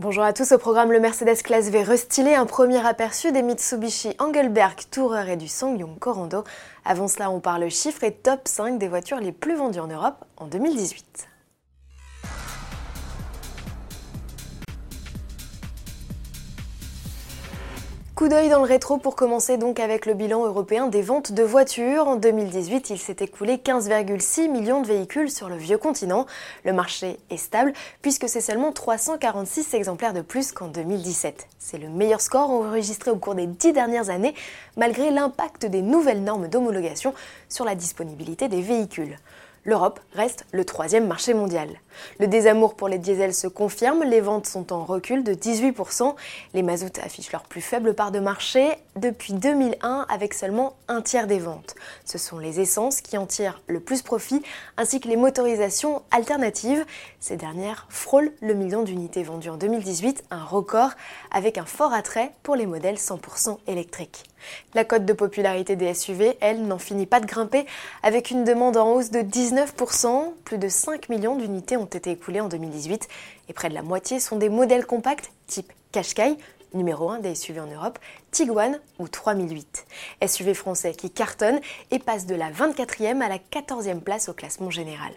Bonjour 0.00 0.24
à 0.24 0.32
tous, 0.32 0.50
au 0.50 0.58
programme 0.58 0.90
le 0.90 0.98
Mercedes 0.98 1.40
Classe 1.44 1.70
V 1.70 1.84
restylé, 1.84 2.34
un 2.34 2.46
premier 2.46 2.84
aperçu 2.84 3.30
des 3.30 3.42
Mitsubishi 3.42 4.16
Engelberg 4.18 4.74
Tourer 4.90 5.34
et 5.34 5.36
du 5.36 5.46
Sangyong 5.46 6.00
Corando. 6.00 6.42
Avant 6.84 7.06
cela, 7.06 7.30
on 7.30 7.38
parle 7.38 7.70
chiffres 7.70 8.02
et 8.02 8.10
top 8.10 8.40
5 8.48 8.76
des 8.76 8.88
voitures 8.88 9.20
les 9.20 9.30
plus 9.30 9.54
vendues 9.54 9.78
en 9.78 9.86
Europe 9.86 10.24
en 10.36 10.46
2018. 10.46 11.28
Coup 18.14 18.28
d'œil 18.28 18.48
dans 18.48 18.60
le 18.60 18.68
rétro 18.68 18.96
pour 18.96 19.16
commencer 19.16 19.56
donc 19.56 19.80
avec 19.80 20.06
le 20.06 20.14
bilan 20.14 20.46
européen 20.46 20.86
des 20.86 21.02
ventes 21.02 21.32
de 21.32 21.42
voitures. 21.42 22.06
En 22.06 22.14
2018, 22.14 22.90
il 22.90 22.98
s'est 22.98 23.16
écoulé 23.18 23.56
15,6 23.56 24.48
millions 24.48 24.82
de 24.82 24.86
véhicules 24.86 25.32
sur 25.32 25.48
le 25.48 25.56
vieux 25.56 25.78
continent. 25.78 26.24
Le 26.64 26.72
marché 26.72 27.18
est 27.30 27.36
stable 27.36 27.72
puisque 28.02 28.28
c'est 28.28 28.40
seulement 28.40 28.70
346 28.70 29.74
exemplaires 29.74 30.12
de 30.12 30.20
plus 30.20 30.52
qu'en 30.52 30.68
2017. 30.68 31.48
C'est 31.58 31.78
le 31.78 31.88
meilleur 31.88 32.20
score 32.20 32.50
enregistré 32.50 33.10
au 33.10 33.16
cours 33.16 33.34
des 33.34 33.48
dix 33.48 33.72
dernières 33.72 34.10
années 34.10 34.36
malgré 34.76 35.10
l'impact 35.10 35.66
des 35.66 35.82
nouvelles 35.82 36.22
normes 36.22 36.46
d'homologation 36.46 37.14
sur 37.48 37.64
la 37.64 37.74
disponibilité 37.74 38.46
des 38.46 38.62
véhicules 38.62 39.16
l'Europe 39.64 40.00
reste 40.12 40.44
le 40.52 40.64
troisième 40.64 41.06
marché 41.06 41.34
mondial. 41.34 41.68
Le 42.20 42.26
désamour 42.26 42.74
pour 42.74 42.88
les 42.88 42.98
diesels 42.98 43.34
se 43.34 43.46
confirme, 43.46 44.04
les 44.04 44.20
ventes 44.20 44.46
sont 44.46 44.72
en 44.72 44.84
recul 44.84 45.24
de 45.24 45.32
18%, 45.32 46.14
les 46.54 46.62
mazoutes 46.62 46.98
affichent 46.98 47.32
leur 47.32 47.44
plus 47.44 47.60
faible 47.60 47.94
part 47.94 48.10
de 48.10 48.20
marché 48.20 48.76
depuis 48.96 49.32
2001 49.32 50.06
avec 50.08 50.34
seulement 50.34 50.76
un 50.88 51.02
tiers 51.02 51.26
des 51.26 51.38
ventes. 51.38 51.74
Ce 52.04 52.18
sont 52.18 52.38
les 52.38 52.60
essences 52.60 53.00
qui 53.00 53.16
en 53.16 53.26
tirent 53.26 53.60
le 53.66 53.80
plus 53.80 54.02
profit, 54.02 54.42
ainsi 54.76 55.00
que 55.00 55.08
les 55.08 55.16
motorisations 55.16 56.02
alternatives. 56.10 56.84
Ces 57.20 57.36
dernières 57.36 57.86
frôlent 57.88 58.32
le 58.40 58.54
million 58.54 58.82
d'unités 58.82 59.22
vendues 59.22 59.50
en 59.50 59.56
2018, 59.56 60.24
un 60.30 60.44
record 60.44 60.90
avec 61.30 61.58
un 61.58 61.66
fort 61.66 61.92
attrait 61.92 62.32
pour 62.42 62.56
les 62.56 62.66
modèles 62.66 62.96
100% 62.96 63.58
électriques. 63.66 64.24
La 64.74 64.84
cote 64.84 65.04
de 65.04 65.12
popularité 65.12 65.76
des 65.76 65.92
SUV, 65.94 66.36
elle, 66.40 66.66
n'en 66.66 66.78
finit 66.78 67.06
pas 67.06 67.20
de 67.20 67.26
grimper 67.26 67.66
avec 68.02 68.30
une 68.30 68.44
demande 68.44 68.76
en 68.76 68.92
hausse 68.92 69.10
de 69.10 69.20
19%. 69.20 70.32
Plus 70.44 70.58
de 70.58 70.68
5 70.68 71.08
millions 71.08 71.36
d'unités 71.36 71.76
ont 71.76 71.84
été 71.84 72.10
écoulées 72.10 72.40
en 72.40 72.48
2018 72.48 73.08
et 73.48 73.52
près 73.52 73.68
de 73.68 73.74
la 73.74 73.82
moitié 73.82 74.20
sont 74.20 74.36
des 74.36 74.48
modèles 74.48 74.86
compacts 74.86 75.30
type 75.46 75.72
Qashqai, 75.92 76.36
numéro 76.74 77.10
1 77.10 77.20
des 77.20 77.34
SUV 77.34 77.60
en 77.60 77.66
Europe, 77.66 77.98
Tiguan 78.30 78.78
ou 78.98 79.08
3008. 79.08 79.86
SUV 80.26 80.54
français 80.54 80.92
qui 80.92 81.10
cartonne 81.10 81.60
et 81.90 81.98
passe 81.98 82.26
de 82.26 82.34
la 82.34 82.50
24e 82.50 83.22
à 83.22 83.28
la 83.28 83.38
14e 83.38 84.00
place 84.00 84.28
au 84.28 84.34
classement 84.34 84.70
général. 84.70 85.12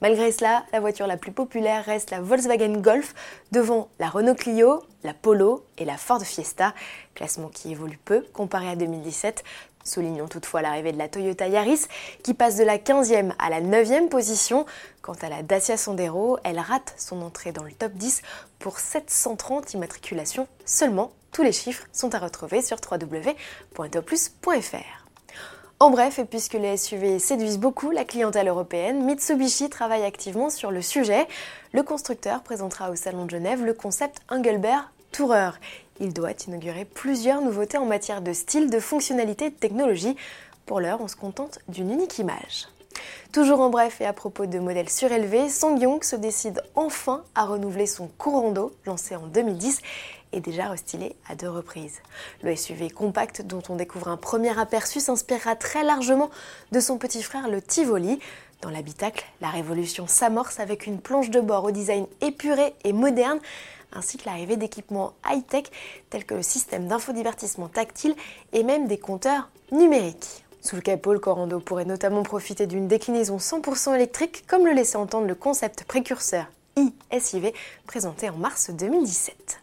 Malgré 0.00 0.32
cela, 0.32 0.64
la 0.72 0.80
voiture 0.80 1.06
la 1.06 1.16
plus 1.16 1.32
populaire 1.32 1.84
reste 1.84 2.10
la 2.10 2.20
Volkswagen 2.20 2.80
Golf, 2.80 3.14
devant 3.52 3.88
la 3.98 4.08
Renault 4.08 4.34
Clio, 4.34 4.82
la 5.04 5.14
Polo 5.14 5.64
et 5.78 5.84
la 5.84 5.96
Ford 5.96 6.22
Fiesta, 6.22 6.74
classement 7.14 7.48
qui 7.48 7.72
évolue 7.72 7.98
peu 8.04 8.24
comparé 8.32 8.68
à 8.68 8.76
2017. 8.76 9.42
Soulignons 9.84 10.28
toutefois 10.28 10.62
l'arrivée 10.62 10.92
de 10.92 10.98
la 10.98 11.08
Toyota 11.08 11.48
Yaris 11.48 11.86
qui 12.22 12.34
passe 12.34 12.56
de 12.56 12.64
la 12.64 12.78
15e 12.78 13.32
à 13.38 13.50
la 13.50 13.60
9e 13.60 14.08
position. 14.08 14.64
Quant 15.02 15.16
à 15.22 15.28
la 15.28 15.42
Dacia 15.42 15.76
Sandero, 15.76 16.38
elle 16.44 16.58
rate 16.58 16.94
son 16.96 17.20
entrée 17.22 17.52
dans 17.52 17.64
le 17.64 17.72
top 17.72 17.92
10 17.92 18.22
pour 18.58 18.78
730 18.78 19.74
immatriculations 19.74 20.48
seulement. 20.64 21.12
Tous 21.32 21.42
les 21.42 21.52
chiffres 21.52 21.86
sont 21.92 22.14
à 22.14 22.18
retrouver 22.18 22.62
sur 22.62 22.78
www.toplus.fr. 22.90 25.00
En 25.82 25.90
bref, 25.90 26.20
puisque 26.28 26.54
les 26.54 26.76
SUV 26.76 27.18
séduisent 27.18 27.58
beaucoup 27.58 27.90
la 27.90 28.04
clientèle 28.04 28.48
européenne, 28.48 29.02
Mitsubishi 29.02 29.70
travaille 29.70 30.04
activement 30.04 30.50
sur 30.50 30.70
le 30.70 30.82
sujet. 30.82 31.26
Le 31.72 31.82
constructeur 31.82 32.42
présentera 32.42 32.90
au 32.90 32.96
Salon 32.96 33.24
de 33.24 33.30
Genève 33.30 33.64
le 33.64 33.72
concept 33.72 34.20
Engelbert 34.28 34.92
Tourer. 35.10 35.52
Il 36.00 36.14
doit 36.14 36.32
inaugurer 36.46 36.86
plusieurs 36.86 37.42
nouveautés 37.42 37.76
en 37.76 37.84
matière 37.84 38.22
de 38.22 38.32
style, 38.32 38.70
de 38.70 38.80
fonctionnalité 38.80 39.46
et 39.46 39.50
de 39.50 39.54
technologie. 39.54 40.16
Pour 40.64 40.80
l'heure, 40.80 41.00
on 41.02 41.08
se 41.08 41.16
contente 41.16 41.58
d'une 41.68 41.90
unique 41.90 42.18
image. 42.18 42.68
Toujours 43.32 43.60
en 43.60 43.70
bref 43.70 44.00
et 44.00 44.06
à 44.06 44.12
propos 44.12 44.46
de 44.46 44.58
modèles 44.58 44.88
surélevés, 44.88 45.48
Sangyong 45.48 46.02
se 46.02 46.16
décide 46.16 46.62
enfin 46.74 47.22
à 47.34 47.44
renouveler 47.44 47.86
son 47.86 48.08
courant 48.08 48.50
d'eau, 48.50 48.72
lancé 48.86 49.14
en 49.14 49.26
2010 49.26 49.80
et 50.32 50.40
déjà 50.40 50.68
restylé 50.68 51.16
à 51.28 51.34
deux 51.34 51.48
reprises. 51.48 52.00
Le 52.42 52.56
SUV 52.56 52.90
compact 52.90 53.42
dont 53.42 53.62
on 53.68 53.76
découvre 53.76 54.08
un 54.08 54.16
premier 54.16 54.58
aperçu 54.58 55.00
s'inspirera 55.00 55.54
très 55.54 55.84
largement 55.84 56.30
de 56.72 56.80
son 56.80 56.98
petit 56.98 57.22
frère 57.22 57.48
le 57.48 57.60
Tivoli. 57.60 58.18
Dans 58.60 58.70
l'habitacle, 58.70 59.24
la 59.40 59.48
révolution 59.48 60.06
s'amorce 60.06 60.60
avec 60.60 60.86
une 60.86 61.00
planche 61.00 61.30
de 61.30 61.40
bord 61.40 61.64
au 61.64 61.70
design 61.70 62.06
épuré 62.20 62.74
et 62.84 62.92
moderne, 62.92 63.40
ainsi 63.92 64.18
que 64.18 64.26
l'arrivée 64.26 64.56
d'équipements 64.56 65.14
high-tech 65.26 65.64
tels 66.10 66.26
que 66.26 66.34
le 66.34 66.42
système 66.42 66.86
d'infodivertissement 66.86 67.68
tactile 67.68 68.14
et 68.52 68.62
même 68.62 68.86
des 68.86 68.98
compteurs 68.98 69.48
numériques. 69.72 70.44
Sous 70.60 70.76
le 70.76 70.82
capot, 70.82 71.14
le 71.14 71.20
Corando 71.20 71.58
pourrait 71.58 71.86
notamment 71.86 72.22
profiter 72.22 72.66
d'une 72.66 72.86
déclinaison 72.86 73.38
100% 73.38 73.94
électrique, 73.94 74.44
comme 74.46 74.66
le 74.66 74.72
laissait 74.72 74.96
entendre 74.96 75.26
le 75.26 75.34
concept 75.34 75.84
précurseur 75.84 76.44
iSIV 77.12 77.52
présenté 77.86 78.28
en 78.28 78.36
mars 78.36 78.70
2017. 78.70 79.60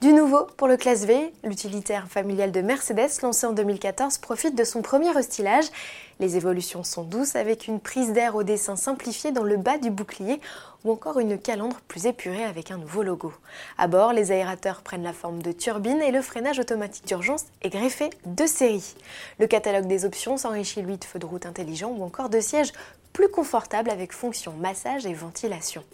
Du 0.00 0.12
nouveau, 0.12 0.46
pour 0.58 0.68
le 0.68 0.76
classe 0.76 1.06
V, 1.06 1.32
l'utilitaire 1.44 2.08
familial 2.08 2.52
de 2.52 2.60
Mercedes 2.60 3.22
lancé 3.22 3.46
en 3.46 3.52
2014 3.52 4.18
profite 4.18 4.54
de 4.54 4.64
son 4.64 4.82
premier 4.82 5.10
restylage. 5.10 5.64
Les 6.20 6.36
évolutions 6.36 6.84
sont 6.84 7.02
douces 7.02 7.36
avec 7.36 7.66
une 7.66 7.80
prise 7.80 8.12
d'air 8.12 8.36
au 8.36 8.42
dessin 8.42 8.76
simplifié 8.76 9.32
dans 9.32 9.42
le 9.42 9.56
bas 9.56 9.78
du 9.78 9.90
bouclier 9.90 10.40
ou 10.84 10.92
encore 10.92 11.18
une 11.18 11.38
calandre 11.38 11.80
plus 11.88 12.06
épurée 12.06 12.44
avec 12.44 12.70
un 12.70 12.78
nouveau 12.78 13.02
logo. 13.02 13.32
À 13.78 13.88
bord, 13.88 14.12
les 14.12 14.30
aérateurs 14.30 14.82
prennent 14.82 15.02
la 15.02 15.12
forme 15.12 15.42
de 15.42 15.52
turbine 15.52 16.00
et 16.02 16.12
le 16.12 16.22
freinage 16.22 16.58
automatique 16.58 17.06
d'urgence 17.06 17.46
est 17.62 17.70
greffé 17.70 18.10
de 18.26 18.46
série. 18.46 18.94
Le 19.40 19.46
catalogue 19.46 19.86
des 19.86 20.04
options 20.04 20.36
s'enrichit 20.36 20.82
lui 20.82 20.98
de 20.98 21.04
feux 21.04 21.18
de 21.18 21.26
route 21.26 21.46
intelligents 21.46 21.94
ou 21.96 22.04
encore 22.04 22.28
de 22.28 22.40
sièges 22.40 22.72
plus 23.14 23.28
confortable 23.28 23.90
avec 23.90 24.12
fonction 24.12 24.52
massage 24.54 25.06
et 25.06 25.14
ventilation. 25.14 25.84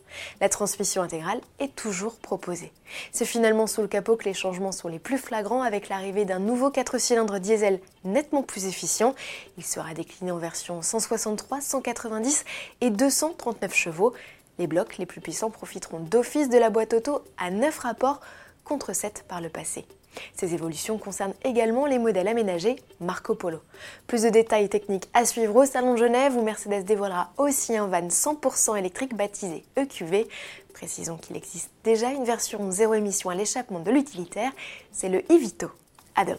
La 0.41 0.49
transmission 0.49 1.03
intégrale 1.03 1.41
est 1.61 1.77
toujours 1.77 2.17
proposée. 2.17 2.73
C'est 3.13 3.27
finalement 3.27 3.67
sous 3.67 3.83
le 3.83 3.89
capot 3.89 4.17
que 4.17 4.25
les 4.25 4.35
changements 4.35 4.73
sont 4.73 4.89
les 4.89 4.99
plus 4.99 5.19
flagrants 5.19 5.63
avec 5.63 5.91
l'arrivée 5.91 6.25
d'un 6.25 6.39
nouveau 6.39 6.71
4 6.71 6.99
cylindres 6.99 7.39
diesel 7.39 7.79
nettement 8.05 8.43
plus 8.43 8.65
efficient. 8.65 9.15
Décliné 10.11 10.33
en 10.33 10.39
version 10.39 10.83
163, 10.83 11.61
190 11.61 12.45
et 12.81 12.91
239 12.91 13.73
chevaux. 13.73 14.13
Les 14.59 14.67
blocs 14.67 14.99
les 14.99 15.07
plus 15.07 15.21
puissants 15.21 15.51
profiteront 15.51 16.01
d'office 16.01 16.49
de 16.49 16.59
la 16.59 16.69
boîte 16.69 16.95
auto 16.95 17.23
à 17.39 17.51
9 17.51 17.79
rapports 17.79 18.21
contre 18.65 18.93
7 18.93 19.25
par 19.29 19.41
le 19.41 19.49
passé. 19.49 19.87
Ces 20.35 20.53
évolutions 20.55 20.99
concernent 20.99 21.35
également 21.45 21.87
les 21.87 22.01
modèles 22.01 22.27
aménagés 22.27 22.75
Marco 22.99 23.37
Polo. 23.37 23.61
Plus 24.09 24.23
de 24.23 24.29
détails 24.29 24.69
techniques 24.69 25.09
à 25.15 25.25
suivre 25.25 25.55
au 25.55 25.65
Salon 25.65 25.93
de 25.95 25.99
Genève 25.99 26.37
où 26.37 26.43
Mercedes 26.43 26.85
dévoilera 26.85 27.33
aussi 27.37 27.77
un 27.77 27.87
van 27.87 28.09
100% 28.09 28.77
électrique 28.77 29.15
baptisé 29.15 29.65
EQV. 29.77 30.27
Précisons 30.75 31.19
qu'il 31.19 31.37
existe 31.37 31.71
déjà 31.85 32.11
une 32.11 32.25
version 32.25 32.73
zéro 32.73 32.95
émission 32.95 33.31
à 33.31 33.37
l'échappement 33.37 33.79
de 33.79 33.93
l'utilitaire, 33.93 34.51
c'est 34.91 35.09
le 35.09 35.21
e-Vito. 35.31 35.69
À 36.17 36.25
demain. 36.25 36.39